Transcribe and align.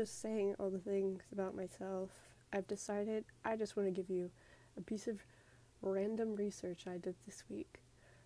just 0.00 0.22
saying 0.22 0.54
all 0.58 0.70
the 0.70 0.78
things 0.78 1.20
about 1.30 1.54
myself, 1.54 2.08
I've 2.54 2.66
decided 2.66 3.22
I 3.44 3.54
just 3.54 3.76
want 3.76 3.86
to 3.86 3.92
give 3.92 4.08
you 4.08 4.30
a 4.78 4.80
piece 4.80 5.06
of 5.06 5.22
random 5.82 6.34
research 6.36 6.86
I 6.86 6.96
did 6.96 7.16
this 7.26 7.44
week. 7.50 7.82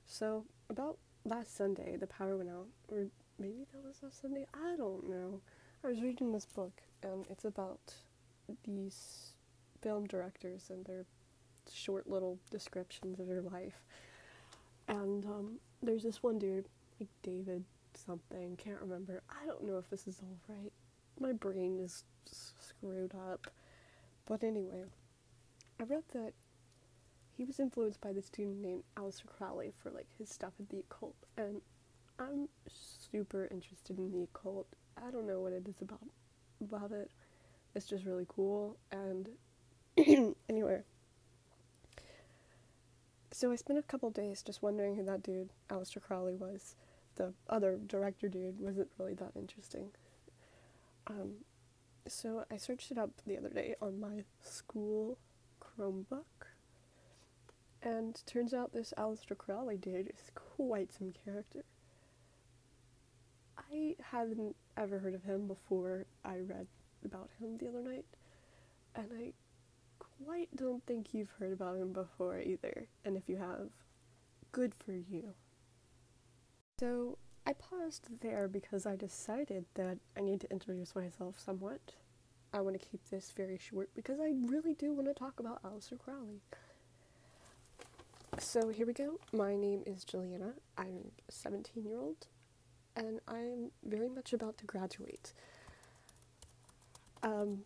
So, 0.07 0.45
about 0.71 0.99
last 1.25 1.57
Sunday, 1.57 1.97
the 1.97 2.07
power 2.07 2.37
went 2.37 2.49
out, 2.49 2.69
or 2.87 3.07
maybe 3.41 3.67
that 3.73 3.85
was 3.85 4.05
last 4.05 4.23
Sunday, 4.23 4.47
I 4.55 4.77
don't 4.77 5.11
know. 5.11 5.41
I 5.83 5.89
was 5.89 6.01
reading 6.01 6.31
this 6.31 6.47
book, 6.47 6.81
and 7.03 7.27
it's 7.29 7.45
about 7.45 7.95
these 8.65 9.33
film 9.83 10.07
directors 10.07 10.71
and 10.71 10.85
their 10.85 11.07
short 11.73 12.09
little 12.09 12.39
descriptions 12.53 13.19
of 13.19 13.27
their 13.27 13.43
life. 13.43 13.83
And 14.87 15.25
um, 15.25 15.59
there's 15.83 16.05
this 16.05 16.23
one 16.23 16.39
dude, 16.39 16.69
like 17.01 17.09
David 17.25 17.65
something, 17.97 18.57
can't 18.63 18.81
remember. 18.81 19.25
I 19.29 19.45
don't 19.45 19.65
know 19.65 19.79
if 19.79 19.91
this 19.91 20.07
is 20.07 20.21
all 20.23 20.55
right. 20.55 20.71
My 21.21 21.33
brain 21.33 21.79
is 21.79 22.05
screwed 22.27 23.15
up. 23.15 23.49
But 24.27 24.43
anyway, 24.43 24.85
I 25.81 25.85
read 25.85 26.05
that 26.13 26.33
he 27.37 27.45
was 27.45 27.61
influenced 27.61 28.01
by 28.01 28.13
this 28.13 28.29
dude 28.29 28.57
named 28.57 28.85
Aleister 28.97 29.27
Crowley 29.27 29.73
for 29.83 29.91
like 29.91 30.07
his 30.19 30.31
stuff 30.31 30.53
at 30.61 30.69
the 30.69 30.79
occult, 30.79 31.17
and 31.37 31.61
I'm 32.19 32.49
super 32.69 33.49
interested 33.51 33.99
in 33.99 34.13
the 34.13 34.23
occult. 34.23 34.67
I 34.97 35.11
don't 35.11 35.27
know 35.27 35.41
what 35.41 35.53
it 35.53 35.67
is 35.69 35.81
about 35.83 36.01
about 36.61 36.93
it. 36.93 37.11
It's 37.75 37.87
just 37.87 38.05
really 38.05 38.27
cool. 38.29 38.77
And 38.93 39.29
anyway, 40.49 40.83
so 43.33 43.51
I 43.51 43.57
spent 43.57 43.79
a 43.79 43.83
couple 43.83 44.11
days 44.11 44.43
just 44.43 44.63
wondering 44.63 44.95
who 44.95 45.05
that 45.05 45.23
dude 45.23 45.51
Aleister 45.69 46.01
Crowley 46.01 46.35
was. 46.35 46.77
The 47.17 47.33
other 47.49 47.79
director 47.87 48.29
dude 48.29 48.61
wasn't 48.61 48.89
really 48.99 49.15
that 49.15 49.33
interesting. 49.37 49.91
Um, 51.07 51.45
so 52.07 52.45
I 52.51 52.57
searched 52.57 52.91
it 52.91 52.99
up 52.99 53.11
the 53.27 53.37
other 53.37 53.51
day 53.51 53.75
on 53.81 54.01
my 54.01 54.25
school 54.43 55.19
Chromebook, 55.61 56.49
and 57.83 58.21
turns 58.27 58.55
out 58.55 58.73
this 58.73 58.95
Aleister 58.97 59.37
Crowley 59.37 59.77
dude 59.77 60.09
is 60.09 60.31
quite 60.35 60.93
some 60.93 61.13
character. 61.25 61.65
I 63.59 63.97
hadn't 64.11 64.57
ever 64.77 64.99
heard 64.99 65.15
of 65.15 65.25
him 65.25 65.47
before 65.47 66.07
I 66.25 66.39
read 66.39 66.67
about 67.05 67.31
him 67.39 67.59
the 67.59 67.69
other 67.69 67.83
night, 67.83 68.07
and 68.95 69.09
I 69.19 69.33
quite 69.99 70.55
don't 70.57 70.85
think 70.87 71.13
you've 71.13 71.33
heard 71.39 71.53
about 71.53 71.77
him 71.77 71.93
before 71.93 72.41
either. 72.41 72.87
And 73.05 73.17
if 73.17 73.29
you 73.29 73.37
have, 73.37 73.71
good 74.53 74.75
for 74.75 74.93
you. 74.93 75.35
So 76.79 77.19
I 77.47 77.53
paused 77.53 78.09
there 78.23 78.49
because 78.49 78.87
I 78.87 78.97
decided 78.97 79.67
that 79.75 79.99
I 80.17 80.23
need 80.23 80.41
to 80.41 80.51
introduce 80.51 80.95
myself 80.95 81.39
somewhat. 81.39 81.81
I 82.55 82.61
want 82.61 82.81
to 82.81 82.89
keep 82.89 83.05
this 83.11 83.33
very 83.37 83.59
short 83.59 83.91
because 83.95 84.19
I 84.19 84.33
really 84.47 84.75
do 84.75 84.95
want 84.95 85.09
to 85.09 85.15
talk 85.15 85.41
about 85.41 85.63
Aleister 85.63 85.99
Crowley. 85.99 86.41
So 88.39 88.69
here 88.71 88.87
we 88.87 88.95
go. 88.95 89.19
My 89.33 89.55
name 89.57 89.83
is 89.87 90.05
Juliana. 90.05 90.55
I'm 90.79 91.11
a 91.29 91.33
17 91.33 91.85
year 91.85 91.99
old 91.99 92.27
and 92.97 93.21
I'm 93.29 93.71
very 93.85 94.09
much 94.09 94.33
about 94.33 94.57
to 94.59 94.65
graduate. 94.65 95.33
Um, 97.23 97.65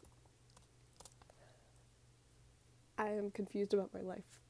I 2.96 3.10
am 3.10 3.30
confused 3.30 3.74
about 3.74 3.94
my 3.94 4.00
life 4.00 4.40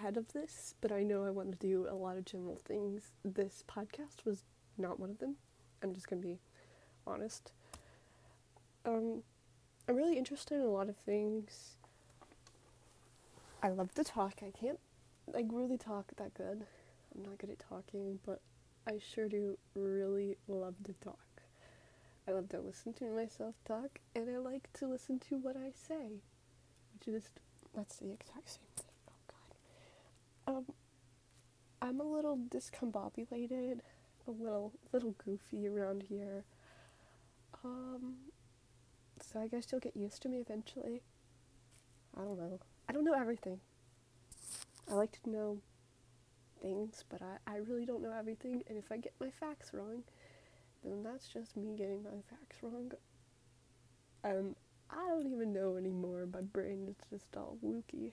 ahead 0.00 0.16
of 0.16 0.32
this, 0.32 0.74
but 0.80 0.90
I 0.90 1.02
know 1.02 1.24
I 1.24 1.30
want 1.30 1.52
to 1.52 1.58
do 1.58 1.86
a 1.88 1.94
lot 1.94 2.16
of 2.16 2.24
general 2.24 2.56
things. 2.56 3.12
This 3.22 3.62
podcast 3.68 4.24
was 4.24 4.44
not 4.78 4.98
one 4.98 5.10
of 5.10 5.18
them. 5.18 5.36
I'm 5.82 5.92
just 5.92 6.08
going 6.08 6.22
to 6.22 6.26
be 6.26 6.38
honest. 7.06 7.52
Um, 8.86 9.22
I'm 9.86 9.96
really 9.96 10.16
interested 10.16 10.54
in 10.54 10.62
a 10.62 10.70
lot 10.70 10.88
of 10.88 10.96
things. 10.96 11.76
I 13.62 13.68
love 13.68 13.92
to 13.94 14.04
talk. 14.04 14.40
I 14.42 14.50
can't 14.58 14.78
like 15.32 15.46
really 15.50 15.76
talk 15.76 16.12
that 16.16 16.32
good. 16.32 16.64
I'm 17.14 17.22
not 17.22 17.36
good 17.36 17.50
at 17.50 17.58
talking, 17.58 18.18
but 18.24 18.40
I 18.86 18.98
sure 18.98 19.28
do 19.28 19.58
really 19.74 20.38
love 20.48 20.76
to 20.84 20.94
talk. 21.04 21.18
I 22.26 22.32
love 22.32 22.48
to 22.50 22.60
listen 22.60 22.94
to 22.94 23.04
myself 23.10 23.54
talk, 23.66 23.98
and 24.14 24.30
I 24.30 24.38
like 24.38 24.72
to 24.74 24.86
listen 24.86 25.18
to 25.28 25.36
what 25.36 25.56
I 25.56 25.72
say, 25.74 26.22
which 26.94 27.08
is 27.14 27.28
that's 27.74 27.96
the 27.96 28.12
exact 28.12 28.48
same 28.48 28.66
thing. 28.76 28.89
Um, 30.50 30.64
I'm 31.80 32.00
a 32.00 32.04
little 32.04 32.36
discombobulated, 32.36 33.80
a 34.26 34.30
little 34.30 34.72
little 34.92 35.14
goofy 35.24 35.68
around 35.68 36.02
here. 36.08 36.44
Um, 37.64 38.14
so 39.20 39.40
I 39.40 39.46
guess 39.46 39.66
you'll 39.70 39.80
get 39.80 39.96
used 39.96 40.22
to 40.22 40.28
me 40.28 40.38
eventually. 40.38 41.02
I 42.16 42.22
don't 42.22 42.38
know. 42.38 42.58
I 42.88 42.92
don't 42.92 43.04
know 43.04 43.14
everything. 43.14 43.60
I 44.90 44.94
like 44.94 45.12
to 45.22 45.30
know 45.30 45.58
things, 46.60 47.04
but 47.08 47.22
I, 47.22 47.36
I 47.46 47.56
really 47.58 47.86
don't 47.86 48.02
know 48.02 48.12
everything. 48.12 48.64
And 48.68 48.76
if 48.76 48.90
I 48.90 48.96
get 48.96 49.14
my 49.20 49.30
facts 49.30 49.70
wrong, 49.72 50.02
then 50.82 51.04
that's 51.04 51.28
just 51.28 51.56
me 51.56 51.76
getting 51.76 52.02
my 52.02 52.10
facts 52.28 52.58
wrong. 52.62 52.90
Um, 54.24 54.56
I 54.90 55.06
don't 55.10 55.32
even 55.32 55.52
know 55.52 55.76
anymore. 55.76 56.26
My 56.32 56.40
brain 56.40 56.88
is 56.88 56.96
just 57.08 57.36
all 57.36 57.56
wookie. 57.64 58.12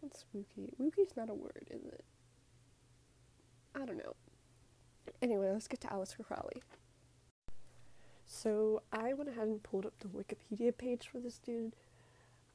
What's 0.00 0.20
spooky? 0.20 0.72
Wookie's 0.80 1.16
not 1.16 1.30
a 1.30 1.34
word, 1.34 1.68
is 1.70 1.84
it? 1.84 2.04
I 3.74 3.84
don't 3.84 3.98
know. 3.98 4.14
Anyway, 5.22 5.50
let's 5.52 5.68
get 5.68 5.80
to 5.80 5.88
Aleister 5.88 6.24
Crowley. 6.24 6.62
So 8.26 8.82
I 8.92 9.12
went 9.12 9.28
ahead 9.28 9.48
and 9.48 9.62
pulled 9.62 9.86
up 9.86 9.92
the 9.98 10.08
Wikipedia 10.08 10.76
page 10.76 11.08
for 11.08 11.20
this 11.20 11.38
dude. 11.38 11.76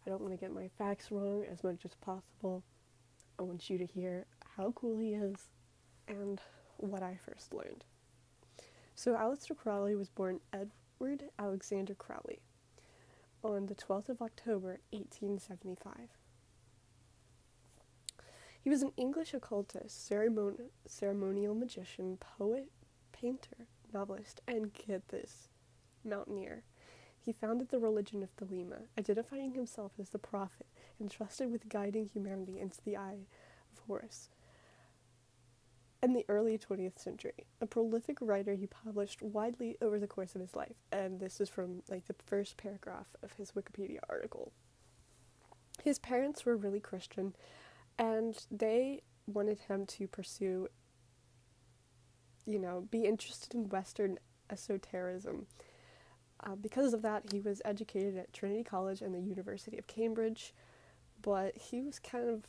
I 0.06 0.10
don't 0.10 0.22
want 0.22 0.34
to 0.34 0.40
get 0.40 0.54
my 0.54 0.70
facts 0.78 1.12
wrong 1.12 1.44
as 1.52 1.64
much 1.64 1.86
as 1.86 1.96
possible. 1.96 2.64
I 3.38 3.44
want 3.44 3.70
you 3.70 3.78
to 3.78 3.86
hear 3.86 4.26
how 4.58 4.72
cool 4.72 4.98
he 4.98 5.14
is 5.14 5.36
and 6.08 6.40
what 6.78 7.04
I 7.04 7.18
first 7.26 7.54
learned. 7.54 7.84
So 8.96 9.14
Aleister 9.16 9.56
Crowley 9.56 9.96
was 9.96 10.10
born 10.10 10.40
Edward 10.54 11.26
Alexander 11.38 11.94
Crowley 11.94 12.40
on 13.44 13.66
the 13.66 13.76
12th 13.76 14.10
of 14.10 14.22
October 14.22 14.80
1875. 14.92 15.94
He 18.66 18.72
was 18.72 18.82
an 18.82 18.94
English 18.98 19.36
occultist, 19.36 20.10
ceremon- 20.10 20.72
ceremonial 20.88 21.54
magician, 21.54 22.18
poet, 22.18 22.72
painter, 23.12 23.68
novelist, 23.94 24.42
and 24.48 24.74
get 24.74 25.10
this, 25.10 25.50
mountaineer. 26.04 26.64
He 27.22 27.32
founded 27.32 27.70
the 27.70 27.78
religion 27.78 28.24
of 28.24 28.36
Thelema, 28.36 28.88
identifying 28.98 29.54
himself 29.54 29.92
as 30.00 30.10
the 30.10 30.18
prophet 30.18 30.66
entrusted 31.00 31.52
with 31.52 31.70
guiding 31.70 32.10
humanity 32.12 32.60
into 32.60 32.82
the 32.84 32.98
eye 32.98 33.28
of 33.72 33.84
Horus. 33.86 34.30
In 36.02 36.14
the 36.14 36.26
early 36.28 36.58
20th 36.58 36.98
century, 36.98 37.46
a 37.62 37.68
prolific 37.68 38.18
writer, 38.20 38.56
he 38.56 38.66
published 38.66 39.22
widely 39.22 39.78
over 39.80 40.00
the 40.00 40.08
course 40.08 40.34
of 40.34 40.42
his 40.42 40.56
life, 40.56 40.78
and 40.92 41.20
this 41.20 41.40
is 41.40 41.50
from 41.50 41.84
like 41.88 42.08
the 42.08 42.16
first 42.26 42.58
paragraph 42.58 43.16
of 43.22 43.34
his 43.34 43.52
Wikipedia 43.52 44.00
article. 44.10 44.52
His 45.84 46.00
parents 46.00 46.46
were 46.46 46.58
really 46.58 46.80
Christian, 46.80 47.36
and 47.98 48.46
they 48.52 49.02
wanted 49.28 49.60
him 49.60 49.86
to 49.86 50.08
pursue, 50.08 50.68
you 52.46 52.60
know, 52.60 52.88
be 52.92 53.06
interested 53.06 53.54
in 53.56 53.70
Western 53.70 54.20
esotericism. 54.50 55.48
Uh, 56.44 56.56
because 56.56 56.94
of 56.94 57.02
that, 57.02 57.24
he 57.32 57.40
was 57.40 57.62
educated 57.66 58.18
at 58.18 58.34
Trinity 58.34 58.64
College 58.64 59.02
and 59.02 59.16
the 59.16 59.20
University 59.20 59.78
of 59.78 59.88
Cambridge, 59.88 60.54
but 61.22 61.58
he 61.58 61.82
was 61.82 62.00
kind 62.00 62.30
of 62.30 62.44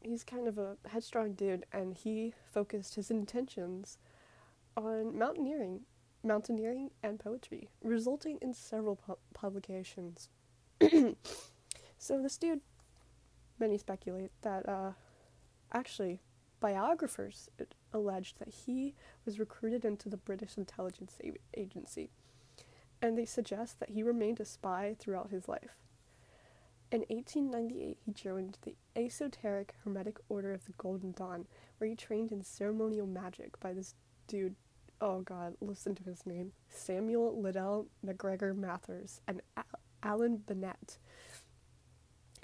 he's 0.00 0.24
kind 0.24 0.46
of 0.46 0.58
a 0.58 0.76
headstrong 0.88 1.32
dude, 1.32 1.64
and 1.72 1.94
he 1.94 2.32
focused 2.52 2.94
his 2.94 3.10
intentions 3.10 3.98
on 4.76 5.18
mountaineering, 5.18 5.80
mountaineering 6.22 6.90
and 7.02 7.18
poetry, 7.18 7.68
resulting 7.82 8.38
in 8.40 8.54
several 8.54 8.96
pu- 8.96 9.18
publications. 9.34 10.28
so 11.98 12.22
this 12.22 12.36
dude, 12.36 12.60
many 13.60 13.78
speculate 13.78 14.30
that 14.42 14.68
uh, 14.68 14.92
actually 15.72 16.20
biographers 16.60 17.48
alleged 17.92 18.38
that 18.38 18.48
he 18.48 18.94
was 19.24 19.38
recruited 19.38 19.84
into 19.84 20.08
the 20.08 20.16
British 20.16 20.56
intelligence 20.56 21.18
agency, 21.56 22.10
and 23.00 23.16
they 23.16 23.24
suggest 23.24 23.80
that 23.80 23.90
he 23.90 24.02
remained 24.02 24.40
a 24.40 24.44
spy 24.44 24.96
throughout 24.98 25.30
his 25.30 25.48
life. 25.48 25.76
In 26.90 27.00
1898, 27.08 27.98
he 28.04 28.12
joined 28.12 28.56
the 28.62 28.74
esoteric 28.96 29.74
Hermetic 29.84 30.18
Order 30.30 30.54
of 30.54 30.64
the 30.64 30.72
Golden 30.72 31.12
Dawn, 31.12 31.46
where 31.76 31.90
he 31.90 31.94
trained 31.94 32.32
in 32.32 32.42
ceremonial 32.42 33.06
magic 33.06 33.60
by 33.60 33.74
this 33.74 33.94
dude. 34.26 34.54
Oh 35.00 35.20
God, 35.20 35.54
listen 35.60 35.94
to 35.96 36.04
his 36.04 36.24
name 36.24 36.52
Samuel 36.70 37.40
Liddell 37.40 37.88
MacGregor 38.02 38.54
Mathers 38.54 39.20
and 39.28 39.42
Al- 39.56 39.64
Alan 40.02 40.38
Bennett. 40.38 40.98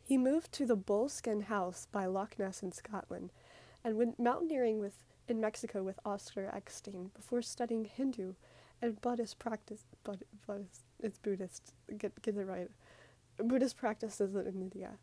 He 0.07 0.19
moved 0.19 0.53
to 0.53 0.67
the 0.67 0.77
Boleskine 0.77 1.45
House 1.45 1.89
by 1.91 2.05
Loch 2.05 2.39
Ness 2.39 2.63
in 2.63 2.73
Scotland 2.73 3.31
and 3.83 3.97
went 3.97 4.21
mountaineering 4.21 4.79
with 4.79 4.99
in 5.27 5.41
Mexico 5.41 5.83
with 5.83 5.99
Oscar 6.05 6.53
Eckenstein 6.55 7.09
before 7.15 7.41
studying 7.41 7.87
Hindu 7.87 8.35
and 8.83 9.01
Buddhist 9.01 9.39
practice. 9.39 9.85
Bud, 10.05 10.25
Buddhist, 10.47 10.83
it's 11.01 11.19
Buddhist. 11.19 11.73
Get 11.97 12.21
get 12.21 12.37
it 12.37 12.45
right. 12.45 12.71
Buddhist 13.39 13.79
practices 13.79 14.35
in 14.35 14.47
India. 14.47 14.99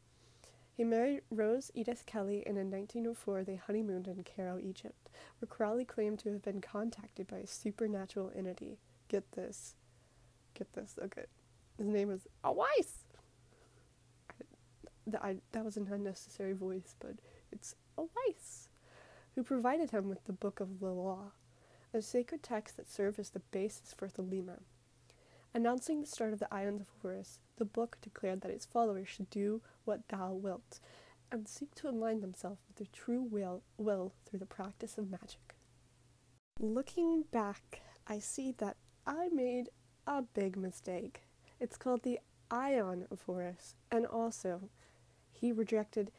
He 0.77 0.83
married 0.83 1.21
Rose 1.31 1.71
Edith 1.73 2.05
Kelly, 2.05 2.43
and 2.45 2.57
in 2.57 2.69
1904 2.69 3.43
they 3.43 3.55
honeymooned 3.55 4.07
in 4.07 4.23
Cairo, 4.23 4.59
Egypt, 4.59 5.09
where 5.39 5.47
Crowley 5.47 5.83
claimed 5.83 6.19
to 6.19 6.31
have 6.31 6.43
been 6.43 6.61
contacted 6.61 7.27
by 7.27 7.37
a 7.37 7.47
supernatural 7.47 8.31
entity. 8.35 8.77
Get 9.07 9.31
this. 9.31 9.73
Get 10.53 10.71
this. 10.73 10.99
Okay. 11.03 11.25
His 11.79 11.87
name 11.87 12.07
was 12.09 12.27
Aiwass. 12.43 13.10
I, 15.15 15.27
I, 15.27 15.35
that 15.51 15.65
was 15.65 15.77
an 15.77 15.89
unnecessary 15.91 16.53
voice, 16.53 16.95
but 16.99 17.15
it's 17.51 17.75
Aiwass, 17.97 18.67
who 19.35 19.43
provided 19.43 19.91
him 19.91 20.09
with 20.09 20.23
the 20.25 20.33
Book 20.33 20.59
of 20.59 20.79
the 20.79 20.91
Law, 20.91 21.31
a 21.93 22.01
sacred 22.01 22.43
text 22.43 22.77
that 22.77 22.89
served 22.89 23.19
as 23.19 23.31
the 23.31 23.39
basis 23.51 23.93
for 23.93 24.07
Thelema. 24.07 24.59
Announcing 25.53 26.01
the 26.01 26.07
start 26.07 26.31
of 26.31 26.39
the 26.39 26.53
Islands 26.53 26.81
of 26.81 26.87
Horus, 27.01 27.39
the 27.57 27.65
book 27.65 27.97
declared 28.01 28.41
that 28.41 28.51
its 28.51 28.65
followers 28.65 29.09
should 29.09 29.29
do 29.29 29.61
what 29.83 30.07
thou 30.07 30.31
wilt, 30.31 30.79
and 31.31 31.47
seek 31.47 31.75
to 31.75 31.89
align 31.89 32.21
themselves 32.21 32.61
with 32.67 32.77
their 32.77 32.87
true 32.93 33.21
will, 33.21 33.61
will 33.77 34.13
through 34.25 34.39
the 34.39 34.45
practice 34.45 34.97
of 34.97 35.11
magic. 35.11 35.55
Looking 36.59 37.23
back, 37.31 37.81
I 38.07 38.19
see 38.19 38.53
that 38.59 38.77
I 39.05 39.29
made 39.29 39.69
a 40.07 40.21
big 40.21 40.57
mistake. 40.57 41.23
It's 41.59 41.77
called 41.77 42.03
the 42.03 42.19
Aeon 42.51 43.07
of 43.11 43.23
Horus, 43.23 43.75
and 43.91 44.05
also, 44.05 44.69
he 45.41 45.51
rejected 45.51 46.11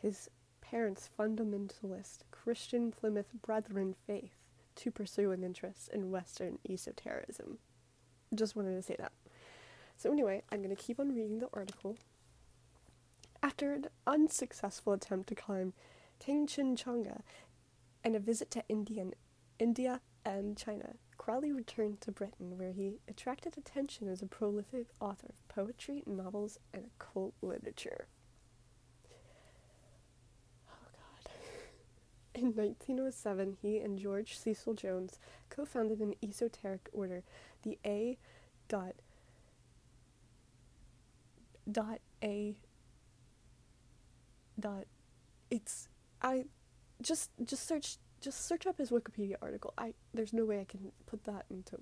his 0.00 0.30
parents' 0.60 1.10
fundamentalist 1.18 2.20
Christian 2.30 2.92
Plymouth 2.92 3.32
Brethren 3.42 3.94
faith 4.06 4.36
to 4.76 4.90
pursue 4.92 5.32
an 5.32 5.42
interest 5.42 5.90
in 5.92 6.12
Western 6.12 6.58
esotericism. 6.68 7.58
Just 8.32 8.54
wanted 8.54 8.76
to 8.76 8.82
say 8.82 8.94
that. 8.98 9.12
So, 9.96 10.12
anyway, 10.12 10.42
I'm 10.52 10.62
going 10.62 10.74
to 10.74 10.80
keep 10.80 11.00
on 11.00 11.14
reading 11.14 11.40
the 11.40 11.48
article. 11.52 11.96
After 13.42 13.72
an 13.72 13.86
unsuccessful 14.06 14.92
attempt 14.92 15.28
to 15.30 15.34
climb 15.34 15.72
Kangchenjunga 16.24 17.22
and 18.04 18.14
a 18.14 18.20
visit 18.20 18.50
to 18.52 18.62
Indian, 18.68 19.14
India 19.58 20.00
and 20.24 20.56
China, 20.56 20.94
Crowley 21.16 21.50
returned 21.52 22.00
to 22.02 22.12
Britain, 22.12 22.56
where 22.56 22.72
he 22.72 23.00
attracted 23.08 23.58
attention 23.58 24.08
as 24.08 24.22
a 24.22 24.26
prolific 24.26 24.86
author 25.00 25.26
of 25.30 25.48
poetry, 25.48 26.04
novels, 26.06 26.58
and 26.72 26.84
occult 26.86 27.34
literature. 27.42 28.06
Oh, 30.70 30.86
God. 30.92 31.32
In 32.38 32.54
1907, 32.54 33.56
he 33.60 33.78
and 33.78 33.98
George 33.98 34.38
Cecil 34.38 34.74
Jones 34.74 35.18
co 35.50 35.64
founded 35.64 35.98
an 35.98 36.14
esoteric 36.22 36.88
order, 36.92 37.24
the 37.62 37.78
A. 37.84 38.16
Dot 38.68 38.94
dot 41.70 42.00
a 42.22 42.56
dot 44.60 44.84
it's 45.50 45.88
I 46.22 46.44
just 47.02 47.30
just 47.44 47.66
search 47.66 47.96
just 48.20 48.46
search 48.46 48.66
up 48.66 48.78
his 48.78 48.90
Wikipedia 48.90 49.34
article. 49.42 49.74
I 49.76 49.94
there's 50.14 50.32
no 50.32 50.44
way 50.44 50.60
I 50.60 50.64
can 50.64 50.92
put 51.06 51.24
that 51.24 51.46
into 51.50 51.80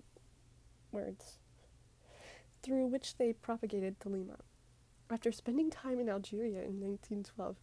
words. 0.90 1.38
Through 2.62 2.86
which 2.86 3.16
they 3.18 3.34
propagated 3.34 4.00
Thelema. 4.00 4.38
After 5.10 5.32
spending 5.32 5.70
time 5.70 6.00
in 6.00 6.08
Algeria 6.08 6.62
in 6.62 6.80
1912, 6.80 7.56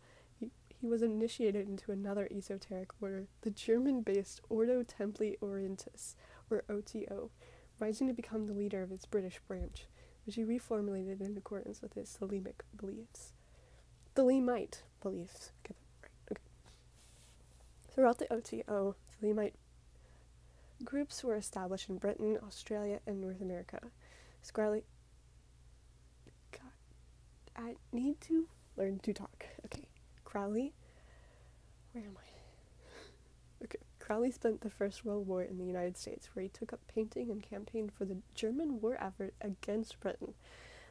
he, 0.84 0.88
was 0.90 1.02
initiated 1.02 1.68
into 1.68 1.92
another 1.92 2.28
esoteric 2.30 2.90
order, 3.02 3.28
the 3.42 3.50
German-based 3.50 4.42
Ordo 4.50 4.84
Templi 4.84 5.40
Orientis, 5.40 6.16
or 6.50 6.64
OTO, 6.70 7.32
rising 7.80 8.08
to 8.08 8.14
become 8.14 8.46
the 8.46 8.54
leader 8.54 8.84
of 8.84 8.92
its 8.92 9.06
British 9.06 9.40
branch, 9.48 9.88
which 10.26 10.36
he 10.36 10.44
reformulated 10.44 11.22
in 11.22 11.36
accordance 11.38 11.82
with 11.82 11.94
his 11.94 12.18
Thelemic 12.20 12.62
beliefs. 12.78 13.34
Thelemite 14.16 14.82
beliefs. 15.02 15.52
Get 15.64 15.76
that 15.78 16.02
right. 16.04 16.12
Okay. 16.32 16.42
Throughout 17.94 18.20
the 18.20 18.32
OTO, 18.32 18.96
Thelemite 19.22 19.54
groups 20.84 21.24
were 21.24 21.36
established 21.36 21.90
in 21.90 21.98
Britain, 21.98 22.38
Australia, 22.46 23.00
and 23.08 23.22
North 23.22 23.42
America. 23.42 23.80
Crowley. 24.52 24.84
God, 26.52 26.72
I 27.56 27.76
need 27.94 28.20
to 28.22 28.48
learn 28.76 29.00
to 29.00 29.14
talk. 29.14 29.46
Okay, 29.66 29.88
Crowley. 30.34 30.74
Where 31.92 32.04
am 32.06 32.18
I? 32.18 33.64
Okay, 33.66 33.78
Crowley 34.00 34.32
spent 34.32 34.62
the 34.62 34.70
First 34.72 35.06
World 35.06 35.28
War 35.28 35.44
in 35.44 35.60
the 35.60 35.64
United 35.64 35.96
States, 35.96 36.28
where 36.34 36.42
he 36.42 36.50
took 36.50 36.74
up 36.74 36.80
painting 36.88 37.30
and 37.30 37.44
campaigned 37.44 37.94
for 37.94 38.06
the 38.06 38.18
German 38.34 38.82
war 38.82 38.98
effort 39.00 39.36
against 39.42 40.00
Britain, 40.00 40.34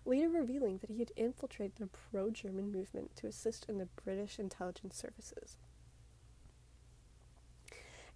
later 0.07 0.29
revealing 0.29 0.79
that 0.79 0.91
he 0.91 1.01
had 1.01 1.11
infiltrated 1.17 1.75
the 1.81 1.89
pro 1.89 2.31
German 2.31 2.71
movement 2.71 3.17
to 3.17 3.27
assist 3.27 3.67
in 3.69 3.79
the 3.79 3.89
British 4.05 4.39
intelligence 4.39 4.97
services. 4.97 5.57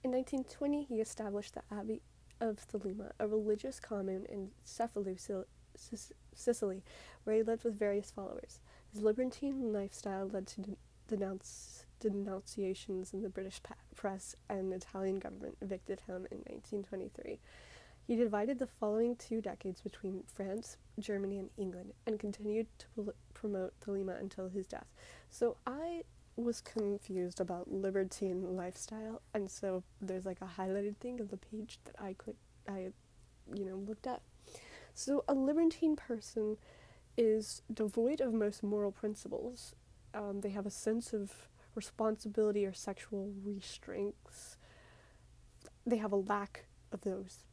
In 0.04 0.12
1920, 0.12 0.84
he 0.84 1.00
established 1.00 1.54
the 1.54 1.62
Abbey 1.74 2.02
of 2.40 2.64
Thelema, 2.68 3.10
a 3.18 3.26
religious 3.26 3.80
commune 3.80 4.26
in 4.28 4.50
Cefalù, 4.64 5.18
Sicily, 6.36 6.84
where 7.24 7.34
he 7.34 7.42
lived 7.42 7.64
with 7.64 7.76
various 7.76 8.12
followers. 8.12 8.60
His 8.92 9.02
libertine 9.02 9.72
lifestyle 9.72 10.28
led 10.28 10.46
to 10.46 10.76
denounce 11.08 11.84
denunciations 12.00 13.12
in 13.12 13.22
the 13.22 13.28
British 13.28 13.60
press 13.94 14.36
and 14.48 14.72
Italian 14.72 15.18
government 15.18 15.56
evicted 15.60 16.00
him 16.00 16.26
in 16.30 16.38
1923. 16.38 17.38
He 18.06 18.14
divided 18.14 18.58
the 18.58 18.66
following 18.66 19.16
two 19.16 19.40
decades 19.40 19.80
between 19.80 20.22
France, 20.32 20.76
Germany, 20.98 21.38
and 21.38 21.50
England 21.56 21.92
and 22.06 22.20
continued 22.20 22.66
to 22.78 22.86
pl- 22.94 23.14
promote 23.34 23.72
Thelema 23.80 24.20
until 24.20 24.48
his 24.48 24.66
death. 24.66 24.86
So 25.28 25.56
I 25.66 26.02
was 26.36 26.60
confused 26.60 27.40
about 27.40 27.72
libertine 27.72 28.54
lifestyle, 28.56 29.22
and 29.34 29.50
so 29.50 29.82
there's 30.00 30.26
like 30.26 30.40
a 30.40 30.60
highlighted 30.60 30.98
thing 30.98 31.20
of 31.20 31.30
the 31.30 31.36
page 31.36 31.78
that 31.84 31.96
I 32.00 32.12
could, 32.12 32.36
I, 32.68 32.90
you 33.52 33.64
know, 33.64 33.76
looked 33.76 34.06
at. 34.06 34.20
So 34.94 35.24
a 35.26 35.34
libertine 35.34 35.96
person 35.96 36.58
is 37.16 37.62
devoid 37.72 38.20
of 38.20 38.32
most 38.32 38.62
moral 38.62 38.92
principles. 38.92 39.74
Um, 40.16 40.40
they 40.40 40.48
have 40.50 40.64
a 40.64 40.70
sense 40.70 41.12
of 41.12 41.48
responsibility 41.74 42.64
or 42.64 42.72
sexual 42.72 43.32
restraints. 43.44 44.56
They 45.84 45.98
have 45.98 46.12
a 46.12 46.16
lack 46.16 46.64
of 46.90 47.02
those, 47.02 47.44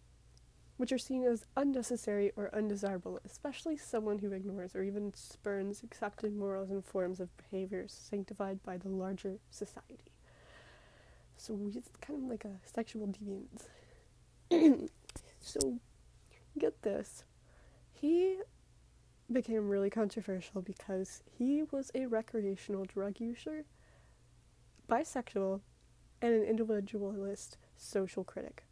which 0.78 0.94
are 0.94 0.98
seen 0.98 1.24
as 1.26 1.46
unnecessary 1.58 2.32
or 2.38 2.50
undesirable, 2.56 3.20
especially 3.26 3.76
someone 3.76 4.20
who 4.20 4.32
ignores 4.32 4.76
or 4.76 4.84
even 4.84 5.14
spurns 5.14 5.84
accepted 5.84 6.36
morals 6.36 6.70
and 6.70 6.86
forms 6.86 7.20
of 7.20 7.36
behaviors 7.36 7.92
sanctified 7.92 8.64
by 8.64 8.78
the 8.78 8.90
larger 8.90 9.40
society. 9.52 10.14
So 11.36 11.60
it's 11.76 11.90
kind 12.00 12.24
of 12.24 12.30
like 12.30 12.46
a 12.46 12.60
sexual 12.66 13.08
deviance. 13.08 13.68
so, 15.42 15.80
get 16.58 16.82
this. 16.84 17.26
He 17.92 18.38
became 19.32 19.70
really 19.70 19.90
controversial 19.90 20.62
because 20.62 21.24
he 21.38 21.64
was 21.72 21.92
a 21.96 22.06
recreational 22.06 22.86
drug 22.86 23.20
user 23.20 23.66
bisexual, 24.90 25.62
and 26.22 26.34
an 26.34 26.44
individualist 26.44 27.58
social 27.76 28.24
critic. 28.24 28.64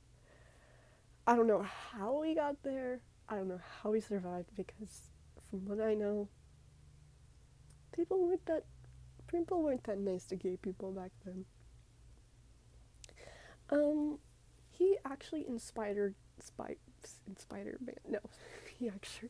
I 1.27 1.35
don't 1.35 1.47
know 1.47 1.63
how 1.63 2.21
he 2.21 2.35
got 2.35 2.63
there. 2.63 2.99
I 3.29 3.35
don't 3.35 3.47
know 3.47 3.61
how 3.81 3.93
he 3.93 4.01
survived 4.01 4.49
because, 4.55 5.09
from 5.49 5.65
what 5.65 5.79
I 5.79 5.93
know, 5.93 6.27
people 7.95 8.25
weren't 8.25 8.45
that 8.45 8.65
people 9.27 9.61
weren't 9.63 9.83
that 9.85 9.97
nice 9.97 10.25
to 10.25 10.35
gay 10.35 10.57
people 10.57 10.91
back 10.91 11.11
then. 11.25 11.45
Um, 13.69 14.19
he 14.69 14.97
actually 15.05 15.47
inspired 15.47 16.15
inspired 17.27 17.77
man. 17.85 17.95
No, 18.07 18.19
he 18.77 18.89
actually 18.89 19.29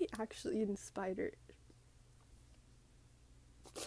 he 0.00 0.08
actually 0.18 0.62
inspired 0.62 1.36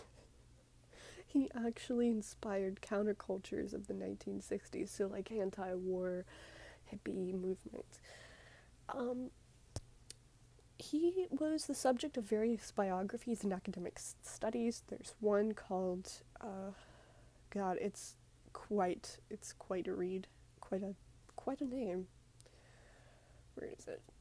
he 1.27 1.50
actually 1.65 2.08
inspired 2.08 2.82
countercultures 2.82 3.74
of 3.74 3.88
the 3.88 3.96
1960s, 3.96 4.89
so 4.89 5.08
like 5.08 5.32
anti-war, 5.32 6.25
hippie 6.93 7.34
movements. 7.34 8.00
Um, 8.89 9.32
he 10.77 11.25
was 11.32 11.65
the 11.65 11.74
subject 11.74 12.15
of 12.17 12.25
various 12.25 12.70
biographies 12.72 13.43
and 13.43 13.51
academic 13.51 14.00
studies. 14.22 14.84
There's 14.88 15.15
one 15.20 15.53
called, 15.53 16.12
uh, 16.41 16.74
God, 17.50 17.77
it's 17.82 18.17
quite, 18.51 19.17
it's 19.32 19.51
quite 19.51 19.88
a 19.88 19.93
read, 19.93 20.27
quite 20.62 20.84
a, 20.84 20.93
quite 21.36 21.62
a 21.62 21.65
name. 21.65 22.05
Where 23.55 23.72
is 23.75 23.88
it? 23.88 24.12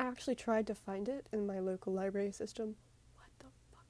I 0.00 0.04
actually 0.04 0.34
tried 0.34 0.66
to 0.68 0.74
find 0.74 1.10
it 1.10 1.26
in 1.30 1.46
my 1.46 1.58
local 1.58 1.92
library 1.92 2.32
system. 2.32 2.74
What 3.16 3.26
the 3.38 3.48
fuck? 3.70 3.84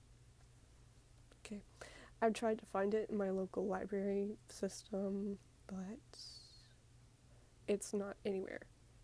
Okay. 1.47 1.61
I've 2.21 2.33
tried 2.33 2.59
to 2.59 2.67
find 2.67 2.95
it 2.95 3.11
in 3.11 3.17
my 3.17 3.31
local 3.31 3.65
library 3.65 4.37
system, 4.49 5.39
but 5.69 6.19
it's 7.69 7.95
not 7.95 8.17
anywhere 8.27 8.63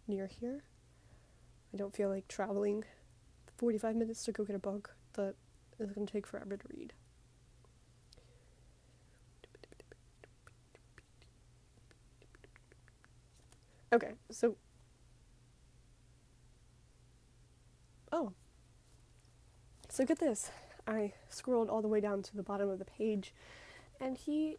near 0.09 0.27
here. 0.27 0.65
I 1.73 1.77
don't 1.77 1.95
feel 1.95 2.09
like 2.09 2.27
traveling 2.27 2.83
45 3.57 3.95
minutes 3.95 4.25
to 4.25 4.33
go 4.33 4.43
get 4.43 4.57
a 4.57 4.59
book 4.59 4.97
that 5.13 5.37
is 5.79 5.93
going 5.93 6.09
to 6.09 6.13
take 6.13 6.27
forever 6.27 6.57
to 6.57 6.65
read. 6.77 6.93
Okay, 13.93 14.15
so. 14.29 14.57
Oh. 18.17 18.33
So 19.91 20.07
get 20.07 20.19
this. 20.19 20.51
I 20.87 21.13
scrolled 21.29 21.69
all 21.69 21.83
the 21.83 21.89
way 21.89 22.01
down 22.01 22.23
to 22.23 22.35
the 22.35 22.43
bottom 22.43 22.71
of 22.71 22.79
the 22.79 22.87
page, 22.87 23.35
and 24.01 24.17
he 24.17 24.57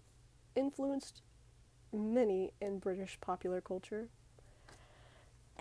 influenced 0.55 1.23
many 1.91 2.51
in 2.61 2.77
British 2.77 3.17
popular 3.19 3.59
culture. 3.59 4.09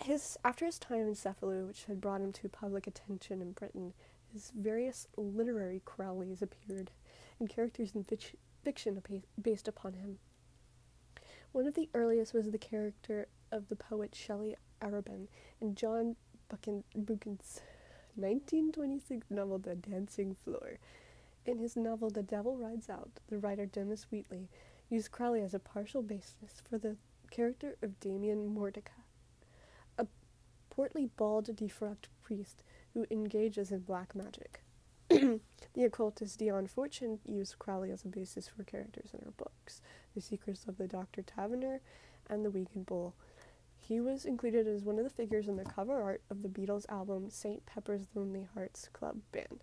His 0.02 0.36
after 0.44 0.66
his 0.66 0.78
time 0.78 1.06
in 1.06 1.14
Cefalù, 1.14 1.66
which 1.66 1.86
had 1.86 2.02
brought 2.02 2.20
him 2.20 2.32
to 2.32 2.50
public 2.50 2.86
attention 2.86 3.40
in 3.40 3.52
Britain, 3.52 3.94
his 4.30 4.52
various 4.54 5.08
literary 5.16 5.80
Crowleys 5.86 6.42
appeared, 6.42 6.90
and 7.40 7.48
characters 7.48 7.92
in 7.94 8.04
fiction 8.62 9.02
based 9.40 9.68
upon 9.68 9.94
him. 9.94 10.18
One 11.52 11.66
of 11.66 11.72
the 11.72 11.88
earliest 11.94 12.34
was 12.34 12.50
the 12.50 12.58
character 12.58 13.28
of 13.50 13.68
the 13.68 13.76
poet 13.76 14.14
Shelley 14.14 14.54
Arabin 14.82 15.28
in 15.62 15.74
John 15.74 16.16
Buchan- 16.50 16.84
Buchan's 16.94 17.62
1926 18.16 19.30
novel 19.30 19.58
The 19.58 19.74
Dancing 19.74 20.34
Floor. 20.34 20.78
In 21.44 21.58
his 21.58 21.76
novel 21.76 22.08
The 22.08 22.22
Devil 22.22 22.56
Rides 22.56 22.88
Out, 22.88 23.20
the 23.28 23.38
writer 23.38 23.66
Dennis 23.66 24.06
Wheatley 24.10 24.48
used 24.88 25.10
Crowley 25.10 25.42
as 25.42 25.52
a 25.52 25.58
partial 25.58 26.02
basis 26.02 26.62
for 26.68 26.78
the 26.78 26.96
character 27.30 27.76
of 27.82 28.00
Damien 28.00 28.46
Mordecai, 28.46 29.02
a 29.98 30.06
portly, 30.70 31.10
bald, 31.16 31.46
defrocked 31.54 32.06
priest 32.22 32.62
who 32.94 33.06
engages 33.10 33.70
in 33.70 33.80
black 33.80 34.14
magic. 34.14 34.62
the 35.08 35.84
occultist 35.84 36.38
Dion 36.38 36.66
Fortune 36.66 37.20
used 37.24 37.58
Crowley 37.58 37.90
as 37.90 38.04
a 38.04 38.08
basis 38.08 38.48
for 38.48 38.64
characters 38.64 39.10
in 39.12 39.20
her 39.20 39.32
books, 39.36 39.82
The 40.14 40.20
Secrets 40.22 40.64
of 40.66 40.78
the 40.78 40.88
Doctor 40.88 41.22
Taverner 41.22 41.80
and 42.30 42.44
The 42.44 42.50
Winged 42.50 42.86
Bull. 42.86 43.14
He 43.86 44.00
was 44.00 44.24
included 44.24 44.66
as 44.66 44.82
one 44.82 44.98
of 44.98 45.04
the 45.04 45.10
figures 45.10 45.46
in 45.46 45.54
the 45.54 45.64
cover 45.64 46.02
art 46.02 46.20
of 46.28 46.42
the 46.42 46.48
Beatles 46.48 46.86
album 46.88 47.28
Sgt. 47.28 47.60
Pepper's 47.66 48.08
Lonely 48.16 48.48
Hearts 48.52 48.88
Club 48.92 49.20
Band, 49.30 49.62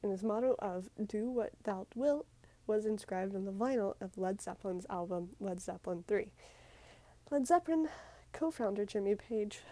and 0.00 0.12
his 0.12 0.22
motto 0.22 0.54
of 0.60 0.88
Do 1.04 1.28
What 1.28 1.50
Thou 1.64 1.88
Wilt 1.96 2.28
was 2.68 2.86
inscribed 2.86 3.34
on 3.34 3.46
the 3.46 3.52
vinyl 3.52 4.00
of 4.00 4.16
Led 4.16 4.40
Zeppelin's 4.40 4.86
album 4.88 5.30
Led 5.40 5.60
Zeppelin 5.60 6.04
III. 6.08 6.30
Led 7.32 7.48
Zeppelin 7.48 7.88
co 8.32 8.52
founder 8.52 8.86
Jimmy 8.86 9.16
Page 9.16 9.62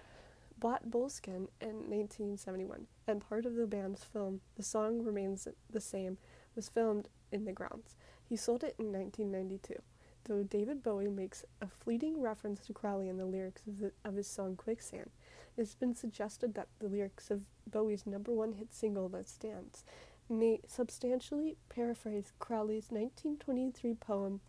bought 0.58 0.90
Boleskine 0.90 1.46
in 1.60 1.88
1971, 1.88 2.88
and 3.06 3.28
part 3.28 3.46
of 3.46 3.54
the 3.54 3.68
band's 3.68 4.02
film, 4.02 4.40
The 4.56 4.64
Song 4.64 5.04
Remains 5.04 5.46
the 5.70 5.80
Same, 5.80 6.18
was 6.56 6.68
filmed 6.68 7.08
in 7.30 7.44
the 7.44 7.52
grounds. 7.52 7.94
He 8.28 8.34
sold 8.34 8.64
it 8.64 8.74
in 8.80 8.92
1992, 8.92 9.80
though 10.24 10.42
David 10.42 10.82
Bowie 10.82 11.08
makes 11.08 11.44
a 11.60 11.66
fleeting 11.66 12.20
reference 12.20 12.60
to 12.66 12.72
Crowley 12.72 13.08
in 13.08 13.16
the 13.16 13.24
lyrics 13.24 13.62
of, 13.66 13.78
the, 13.78 13.92
of 14.04 14.14
his 14.14 14.26
song 14.26 14.56
Quicksand. 14.56 15.10
It's 15.56 15.74
been 15.74 15.94
suggested 15.94 16.54
that 16.54 16.68
the 16.78 16.88
lyrics 16.88 17.30
of 17.30 17.42
Bowie's 17.70 18.06
number 18.06 18.32
one 18.32 18.52
hit 18.54 18.72
single, 18.72 19.10
Let's 19.12 19.36
Dance, 19.36 19.84
may 20.28 20.60
substantially 20.66 21.56
paraphrase 21.68 22.32
Crowley's 22.38 22.90
1923 22.90 23.94
poem, 23.94 24.40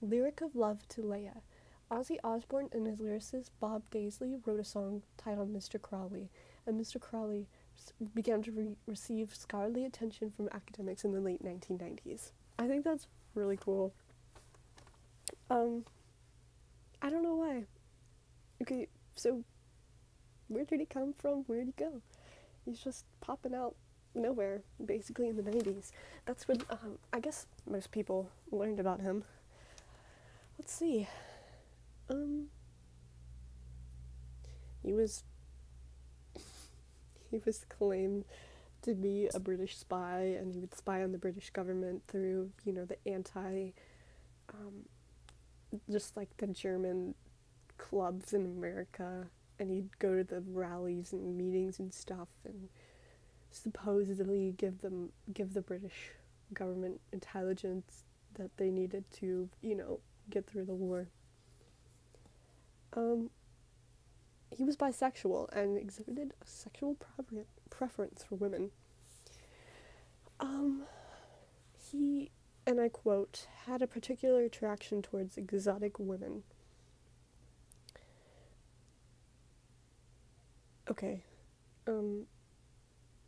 Lyric 0.00 0.40
of 0.40 0.54
Love 0.54 0.86
to 0.88 1.02
Leah. 1.02 1.42
Ozzy 1.90 2.16
Osbourne 2.24 2.68
and 2.72 2.86
his 2.86 2.98
lyricist 2.98 3.50
Bob 3.60 3.82
Daisley 3.90 4.40
wrote 4.44 4.58
a 4.58 4.64
song 4.64 5.02
titled 5.16 5.54
Mr. 5.54 5.80
Crowley, 5.80 6.28
and 6.66 6.80
Mr. 6.80 7.00
Crowley 7.00 7.46
began 8.14 8.42
to 8.42 8.50
re- 8.50 8.76
receive 8.86 9.34
scholarly 9.34 9.84
attention 9.84 10.30
from 10.30 10.48
academics 10.52 11.04
in 11.04 11.12
the 11.12 11.20
late 11.20 11.44
1990s. 11.44 12.30
I 12.58 12.66
think 12.66 12.84
that's 12.84 13.06
really 13.34 13.56
cool. 13.56 13.92
Um, 15.48 15.84
I 17.00 17.10
don't 17.10 17.22
know 17.22 17.36
why. 17.36 17.64
Okay, 18.62 18.88
so 19.14 19.44
where 20.48 20.64
did 20.64 20.80
he 20.80 20.86
come 20.86 21.12
from? 21.12 21.44
Where 21.46 21.58
did 21.58 21.74
he 21.76 21.84
go? 21.84 22.00
He's 22.64 22.80
just 22.80 23.04
popping 23.20 23.54
out 23.54 23.74
nowhere, 24.14 24.62
basically 24.84 25.28
in 25.28 25.36
the 25.36 25.42
90s. 25.42 25.92
That's 26.24 26.48
when, 26.48 26.62
um, 26.70 26.98
I 27.12 27.20
guess 27.20 27.46
most 27.68 27.90
people 27.92 28.30
learned 28.50 28.80
about 28.80 29.00
him. 29.00 29.24
Let's 30.58 30.72
see. 30.72 31.06
Um, 32.08 32.46
he 34.82 34.92
was, 34.92 35.22
he 37.30 37.40
was 37.44 37.64
claimed 37.68 38.24
to 38.82 38.94
be 38.94 39.28
a 39.34 39.40
British 39.40 39.76
spy, 39.76 40.36
and 40.38 40.52
he 40.52 40.60
would 40.60 40.74
spy 40.74 41.02
on 41.02 41.12
the 41.12 41.18
British 41.18 41.50
government 41.50 42.02
through, 42.08 42.50
you 42.64 42.72
know, 42.72 42.84
the 42.84 42.96
anti, 43.08 43.72
um, 44.52 44.86
just 45.90 46.16
like 46.16 46.36
the 46.36 46.46
German 46.46 47.14
clubs 47.78 48.32
in 48.32 48.44
America, 48.44 49.26
and 49.58 49.70
he'd 49.70 49.98
go 49.98 50.16
to 50.16 50.24
the 50.24 50.42
rallies 50.52 51.12
and 51.12 51.36
meetings 51.36 51.78
and 51.78 51.92
stuff, 51.92 52.28
and 52.44 52.68
supposedly 53.50 54.54
give 54.56 54.80
them 54.82 55.10
give 55.32 55.54
the 55.54 55.62
British 55.62 56.10
government 56.52 57.00
intelligence 57.12 58.04
that 58.34 58.56
they 58.56 58.70
needed 58.70 59.04
to, 59.10 59.48
you 59.62 59.74
know, 59.74 60.00
get 60.30 60.46
through 60.46 60.64
the 60.64 60.74
war. 60.74 61.08
Um, 62.92 63.30
he 64.50 64.64
was 64.64 64.76
bisexual 64.76 65.52
and 65.52 65.76
exhibited 65.76 66.32
a 66.42 66.46
sexual 66.46 66.94
prefer- 66.94 67.46
preference 67.70 68.24
for 68.24 68.36
women. 68.36 68.70
Um, 70.38 70.82
he, 71.90 72.30
and 72.66 72.80
I 72.80 72.88
quote, 72.88 73.46
had 73.66 73.80
a 73.80 73.86
particular 73.86 74.42
attraction 74.42 75.00
towards 75.00 75.36
exotic 75.36 75.98
women. 76.00 76.42
Okay. 80.90 81.22
Um, 81.86 82.26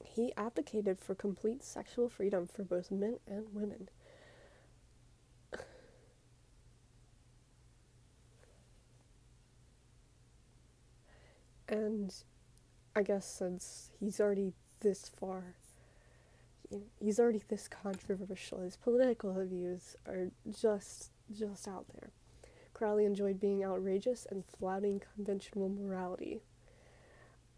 he 0.04 0.33
advocated 0.37 0.99
for 1.00 1.14
complete 1.14 1.62
sexual 1.62 2.09
freedom 2.09 2.49
for 2.49 2.64
both 2.64 2.90
men 2.90 3.18
and 3.26 3.47
women. 3.52 3.88
and 11.68 12.12
I 12.97 13.02
guess 13.02 13.26
since 13.26 13.90
he's 14.00 14.18
already 14.18 14.54
this 14.80 15.09
far, 15.09 15.54
he's 17.00 17.18
already 17.18 17.42
this 17.48 17.68
controversial. 17.68 18.60
His 18.60 18.76
political 18.76 19.32
views 19.44 19.96
are 20.06 20.30
just 20.50 21.10
just 21.37 21.68
out 21.68 21.87
there. 21.94 22.10
Crowley 22.72 23.04
enjoyed 23.04 23.40
being 23.40 23.64
outrageous 23.64 24.26
and 24.30 24.44
flouting 24.44 25.02
conventional 25.14 25.68
morality. 25.68 26.40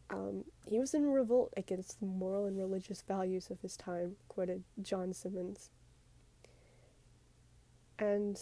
Um, 0.09 0.45
he 0.67 0.79
was 0.79 0.95
in 0.95 1.07
revolt 1.07 1.53
against 1.57 2.01
the 2.01 2.07
moral 2.07 2.47
and 2.47 2.59
religious 2.59 3.03
values 3.03 3.51
of 3.51 3.61
his 3.61 3.77
time, 3.77 4.17
quoted 4.29 4.65
John 4.83 5.13
Symonds. 5.13 5.71
And 7.99 8.41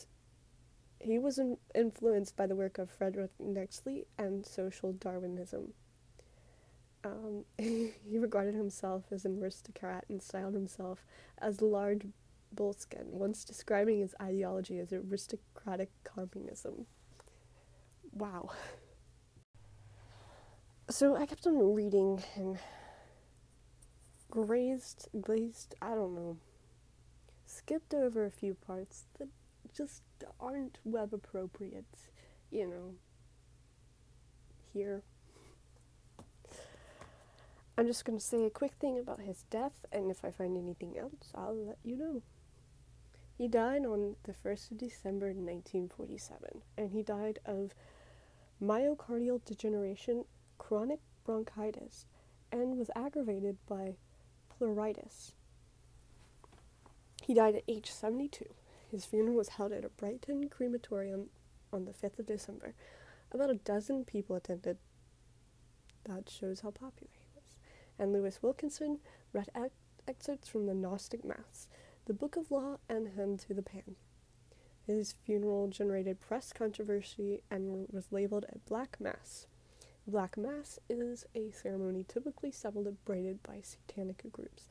he 1.01 1.19
was 1.19 1.39
in- 1.39 1.59
influenced 1.75 2.37
by 2.37 2.47
the 2.47 2.57
work 2.57 2.79
of 2.79 2.91
Frederick 2.91 3.33
Nexley 3.43 4.07
and 4.17 4.47
social 4.47 4.93
Darwinism. 4.93 5.75
Um, 7.05 7.45
he 7.59 8.19
regarded 8.19 8.55
himself 8.55 9.05
as 9.11 9.25
an 9.25 9.41
aristocrat 9.43 10.05
and 10.09 10.23
styled 10.23 10.55
himself 10.55 11.05
as 11.39 11.63
large 11.63 12.07
Boleskine, 12.55 13.07
once 13.07 13.45
describing 13.45 14.01
his 14.01 14.15
ideology 14.21 14.79
as 14.79 14.93
aristocratic 14.93 15.91
communism. 16.05 16.87
Wow. 18.13 18.51
So 20.91 21.17
I 21.17 21.27
kept 21.27 21.47
on 21.47 21.75
reading 21.75 22.23
and 22.35 22.59
grazed, 24.31 25.09
glazed, 25.21 25.75
I 25.83 25.91
don't 25.95 26.15
know, 26.15 26.39
skipped 27.45 27.93
over 27.93 28.25
a 28.25 28.31
few 28.31 28.55
parts 28.55 29.05
that 29.19 29.29
just 29.75 30.03
aren't 30.41 30.79
web 30.85 31.13
appropriate, 31.13 31.85
you 32.51 32.67
know, 32.67 32.95
here. 34.73 35.03
I'm 37.79 37.87
just 37.87 38.05
going 38.05 38.19
to 38.19 38.25
say 38.25 38.45
a 38.45 38.51
quick 38.51 38.73
thing 38.81 38.99
about 38.99 39.21
his 39.21 39.45
death, 39.51 39.87
and 39.93 40.11
if 40.11 40.25
I 40.25 40.33
find 40.33 40.59
anything 40.59 40.99
else, 40.99 41.31
I'll 41.33 41.55
let 41.55 41.79
you 41.85 41.97
know. 41.97 42.23
He 43.37 43.47
died 43.47 43.87
on 43.87 44.17
the 44.25 44.33
1st 44.33 44.73
of 44.73 44.79
December 44.79 45.27
1947, 45.27 46.63
and 46.77 46.91
he 46.91 47.05
died 47.05 47.39
of 47.47 47.71
myocardial 48.61 49.45
degeneration 49.45 50.25
chronic 50.59 50.99
bronchitis 51.25 52.07
and 52.51 52.77
was 52.77 52.91
aggravated 52.97 53.59
by 53.69 53.95
pleuritis. 54.51 55.35
He 57.23 57.33
died 57.33 57.55
at 57.55 57.63
age 57.69 57.93
72. 57.93 58.45
His 58.91 59.05
funeral 59.05 59.37
was 59.37 59.51
held 59.51 59.71
at 59.71 59.85
a 59.85 59.89
Brighton 59.89 60.49
crematorium 60.49 61.27
on 61.73 61.85
the 61.85 61.93
5th 61.93 62.19
of 62.19 62.27
December. 62.27 62.75
About 63.31 63.51
a 63.51 63.55
dozen 63.55 64.05
people 64.05 64.35
attended. 64.35 64.79
That 66.07 66.29
shows 66.29 66.59
how 66.63 66.73
popular. 66.73 67.18
And 67.99 68.13
Louis 68.13 68.39
Wilkinson 68.43 68.99
read 69.33 69.49
ex- 69.55 69.75
excerpts 70.07 70.49
from 70.49 70.67
the 70.67 70.75
Gnostic 70.75 71.25
Mass, 71.25 71.69
the 72.07 72.15
Book 72.15 72.37
of 72.37 72.51
Law, 72.51 72.79
and 72.89 73.09
Hymn 73.09 73.37
to 73.39 73.55
the 73.55 73.63
Pan. 73.63 73.97
His 74.87 75.13
funeral 75.13 75.69
generated 75.69 76.21
press 76.21 76.53
controversy 76.53 77.43
and 77.51 77.87
was 77.91 78.11
labeled 78.11 78.47
a 78.49 78.59
Black 78.61 78.97
Mass. 79.01 79.47
Black 80.07 80.39
Mass 80.39 80.79
is 80.89 81.27
a 81.35 81.51
ceremony 81.51 82.05
typically 82.09 82.51
celebrated 82.51 83.43
by 83.43 83.61
satanic 83.61 84.23
groups. 84.33 84.67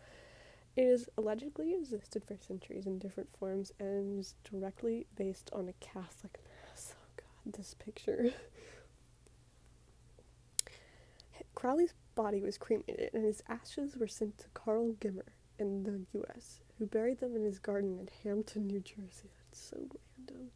It 0.76 0.90
has 0.90 1.10
allegedly 1.18 1.76
existed 1.76 2.24
for 2.26 2.38
centuries 2.38 2.88
in 2.88 2.98
different 2.98 3.30
forms 3.38 3.72
and 3.80 4.20
is 4.20 4.34
directly 4.44 5.06
based 5.16 5.50
on 5.54 5.70
a 5.70 5.74
Catholic 5.74 6.40
Mass. 6.46 6.96
Oh 6.96 7.08
god, 7.18 7.54
this 7.54 7.76
picture. 7.76 8.34
Crowley's 11.58 11.96
body 12.14 12.40
was 12.40 12.56
cremated 12.56 13.10
and 13.16 13.26
his 13.26 13.42
ashes 13.50 13.98
were 13.98 14.08
sent 14.08 14.38
to 14.38 14.46
Karl 14.54 14.94
Germer 15.02 15.34
in 15.58 15.82
the 15.82 16.06
US, 16.22 16.60
who 16.78 16.86
buried 16.86 17.20
them 17.20 17.36
in 17.36 17.44
his 17.44 17.58
garden 17.58 17.98
in 17.98 18.08
Hampton, 18.24 18.68
New 18.68 18.80
Jersey. 18.80 19.32
That's 19.50 19.60
so 19.60 19.78
random. 20.20 20.52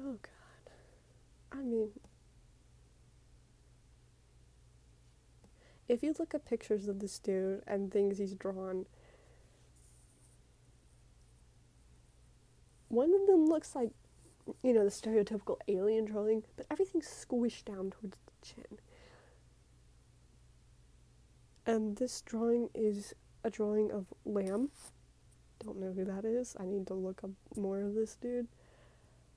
Oh 0.00 0.16
god. 0.22 0.72
I 1.50 1.62
mean, 1.62 1.90
if 5.88 6.04
you 6.04 6.14
look 6.16 6.32
at 6.32 6.44
pictures 6.44 6.86
of 6.86 7.00
this 7.00 7.18
dude 7.18 7.64
and 7.66 7.90
things 7.90 8.18
he's 8.18 8.34
drawn, 8.34 8.86
one 12.86 13.12
of 13.12 13.26
them 13.26 13.46
looks 13.46 13.74
like, 13.74 13.90
you 14.62 14.72
know, 14.72 14.84
the 14.84 14.90
stereotypical 14.90 15.56
alien 15.66 16.04
drawing, 16.04 16.44
but 16.56 16.66
everything's 16.70 17.08
squished 17.08 17.64
down 17.64 17.90
towards 17.90 18.16
the 18.26 18.46
chin. 18.46 18.78
And 21.68 21.98
this 21.98 22.22
drawing 22.22 22.70
is 22.74 23.12
a 23.44 23.50
drawing 23.50 23.92
of 23.92 24.06
Lam. 24.24 24.70
Don't 25.62 25.78
know 25.78 25.92
who 25.92 26.02
that 26.06 26.24
is. 26.24 26.56
I 26.58 26.64
need 26.64 26.86
to 26.86 26.94
look 26.94 27.22
up 27.22 27.30
more 27.58 27.82
of 27.82 27.94
this 27.94 28.16
dude. 28.16 28.48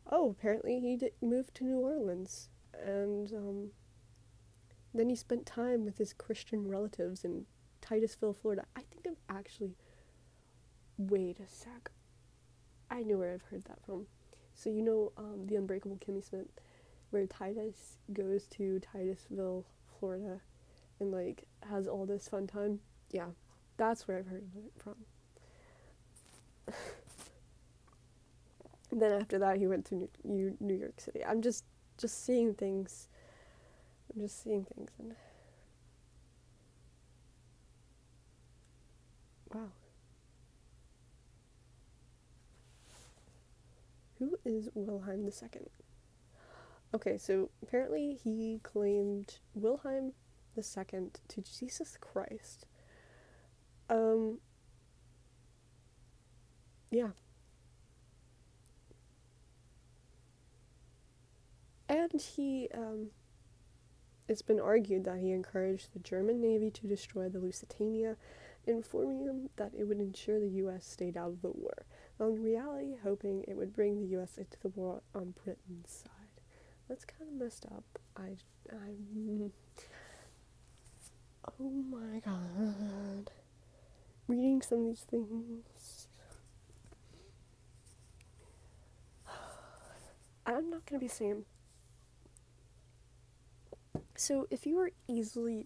Oh, 0.09 0.29
apparently 0.29 0.79
he 0.79 0.95
did, 0.95 1.11
moved 1.21 1.55
to 1.55 1.65
New 1.65 1.79
Orleans 1.79 2.47
and 2.85 3.33
um, 3.33 3.71
then 4.93 5.09
he 5.09 5.15
spent 5.17 5.45
time 5.45 5.83
with 5.83 5.97
his 5.97 6.13
Christian 6.13 6.69
relatives 6.69 7.25
in 7.25 7.47
Titusville, 7.81 8.33
Florida. 8.33 8.63
I 8.77 8.83
think 8.89 9.05
I've 9.05 9.35
actually. 9.35 9.75
Wait 10.97 11.37
a 11.41 11.47
sec. 11.47 11.91
I 12.89 13.03
know 13.03 13.17
where 13.17 13.33
I've 13.33 13.49
heard 13.49 13.65
that 13.65 13.83
from. 13.85 14.05
So, 14.53 14.69
you 14.69 14.81
know, 14.81 15.11
um, 15.17 15.47
The 15.47 15.55
Unbreakable 15.57 15.97
Kimmy 15.97 16.25
Schmidt, 16.25 16.49
where 17.09 17.25
Titus 17.25 17.97
goes 18.13 18.47
to 18.51 18.79
Titusville, 18.79 19.65
Florida, 19.99 20.39
and, 21.01 21.11
like, 21.11 21.43
has 21.69 21.87
all 21.87 22.05
this 22.05 22.29
fun 22.29 22.47
time? 22.47 22.79
Yeah, 23.11 23.27
that's 23.77 24.07
where 24.07 24.17
I've 24.17 24.27
heard 24.27 24.45
it 24.55 24.71
from. 24.77 24.95
then 28.91 29.11
after 29.11 29.37
that, 29.39 29.57
he 29.57 29.67
went 29.67 29.85
to 29.87 30.07
New, 30.23 30.55
New 30.59 30.75
York 30.75 31.01
City. 31.01 31.25
I'm 31.25 31.41
just 31.41 31.65
just 31.97 32.25
seeing 32.25 32.53
things 32.55 33.09
I'm 34.13 34.21
just 34.21 34.43
seeing 34.43 34.65
things 34.65 34.91
and 34.99 35.15
wow. 39.53 39.69
Who 44.19 44.37
is 44.43 44.69
Wilhelm 44.73 45.25
II? 45.25 45.61
Okay, 46.93 47.17
so 47.17 47.49
apparently 47.63 48.19
he 48.21 48.59
claimed 48.63 49.39
Wilhelm 49.55 50.11
II 50.61 51.11
to 51.27 51.41
Jesus 51.41 51.97
Christ. 51.99 52.65
Um 53.89 54.39
yeah. 56.89 57.09
And 61.89 62.21
he 62.21 62.69
um 62.73 63.11
it's 64.31 64.41
been 64.41 64.61
argued 64.61 65.03
that 65.03 65.19
he 65.19 65.31
encouraged 65.31 65.93
the 65.93 65.99
German 65.99 66.39
Navy 66.39 66.71
to 66.71 66.87
destroy 66.87 67.27
the 67.27 67.39
Lusitania, 67.39 68.15
informing 68.65 69.25
them 69.25 69.49
that 69.57 69.73
it 69.77 69.83
would 69.83 69.99
ensure 69.99 70.39
the 70.39 70.47
U.S. 70.47 70.85
stayed 70.85 71.17
out 71.17 71.31
of 71.31 71.41
the 71.41 71.51
war, 71.51 71.85
while 72.15 72.29
in 72.29 72.41
reality 72.41 72.95
hoping 73.03 73.43
it 73.45 73.57
would 73.57 73.73
bring 73.73 73.99
the 73.99 74.07
U.S. 74.07 74.37
into 74.37 74.57
the 74.61 74.69
war 74.69 75.01
on 75.13 75.33
Britain's 75.43 75.91
side. 75.91 76.11
That's 76.87 77.03
kind 77.03 77.29
of 77.29 77.41
messed 77.41 77.65
up. 77.65 77.83
I, 78.15 78.37
I, 78.71 78.95
oh 81.47 81.69
my 81.69 82.19
god. 82.19 83.31
Reading 84.27 84.61
some 84.61 84.79
of 84.79 84.85
these 84.85 85.05
things. 85.09 86.07
I'm 90.45 90.69
not 90.69 90.85
gonna 90.85 90.99
be 90.99 91.07
saying 91.07 91.45
so, 94.21 94.45
if 94.51 94.67
you 94.67 94.77
are 94.77 94.91
easily 95.07 95.65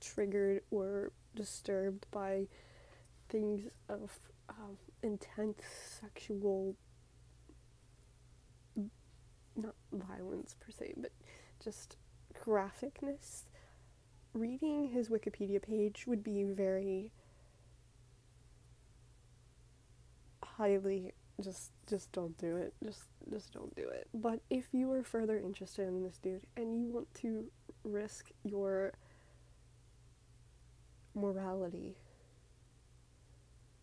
triggered 0.00 0.62
or 0.70 1.10
disturbed 1.34 2.06
by 2.12 2.46
things 3.28 3.68
of 3.88 4.16
um, 4.48 4.76
intense 5.02 5.60
sexual, 6.00 6.76
not 9.56 9.74
violence 9.92 10.54
per 10.60 10.70
se, 10.70 10.94
but 10.98 11.10
just 11.60 11.96
graphicness, 12.46 13.49
reading 14.32 14.88
his 14.88 15.08
Wikipedia 15.08 15.60
page 15.60 16.04
would 16.06 16.22
be 16.22 16.44
very 16.44 17.10
highly 20.44 21.12
just 21.42 21.70
just 21.88 22.12
don't 22.12 22.36
do 22.36 22.56
it 22.56 22.74
just 22.84 23.04
just 23.30 23.52
don't 23.52 23.74
do 23.74 23.88
it 23.88 24.06
but 24.12 24.40
if 24.50 24.68
you 24.72 24.92
are 24.92 25.02
further 25.02 25.38
interested 25.38 25.88
in 25.88 26.02
this 26.02 26.18
dude 26.18 26.42
and 26.56 26.78
you 26.78 26.90
want 26.90 27.12
to 27.14 27.46
risk 27.82 28.30
your 28.44 28.92
morality. 31.14 31.96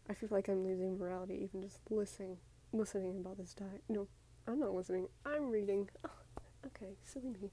I 0.10 0.14
feel 0.14 0.30
like 0.32 0.48
I'm 0.48 0.64
losing 0.64 0.98
morality 0.98 1.36
even 1.44 1.62
just 1.62 1.80
listening 1.90 2.38
listening 2.74 3.18
about 3.20 3.38
this 3.38 3.54
diet. 3.54 3.84
No, 3.90 4.08
I'm 4.48 4.60
not 4.60 4.74
listening. 4.74 5.08
I'm 5.26 5.50
reading. 5.50 5.90
Oh, 6.06 6.10
okay, 6.68 6.94
silly 7.04 7.36
me. 7.42 7.50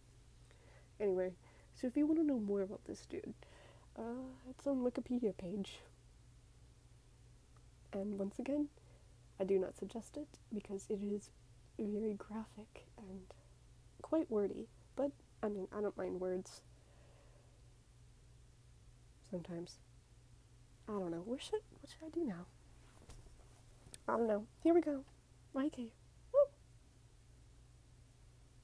Anyway, 1.01 1.33
so 1.75 1.87
if 1.87 1.97
you 1.97 2.07
want 2.07 2.19
to 2.21 2.27
know 2.27 2.39
more 2.39 2.63
about 2.63 2.85
this 2.87 3.05
dude, 3.07 3.35
uh, 3.99 4.27
it's 4.51 4.67
on 4.67 4.79
Wikipedia 4.79 5.37
page. 5.37 5.79
And 7.93 8.19
once 8.19 8.39
again, 8.39 8.69
I 9.41 9.45
do 9.45 9.59
not 9.59 9.77
suggest 9.77 10.17
it 10.17 10.29
because 10.53 10.87
it 10.89 11.01
is 11.03 11.31
very 11.79 12.15
graphic 12.15 12.87
and 12.99 13.21
quite 14.03 14.31
wordy, 14.31 14.69
but 14.97 15.11
I 15.43 15.49
mean, 15.49 15.69
I 15.77 15.81
don't 15.81 15.97
mind 15.97 16.21
words. 16.21 16.63
Sometimes. 19.31 19.79
I 20.89 20.93
don't 20.93 21.11
know. 21.11 21.23
What 21.25 21.43
should 21.43 21.61
what 21.81 21.91
should 21.91 22.07
I 22.07 22.11
do 22.11 22.25
now? 22.25 22.47
I 24.09 24.17
don't 24.17 24.29
know. 24.29 24.47
Here 24.63 24.75
we 24.75 24.81
go. 24.81 25.05
Okay. 25.57 25.89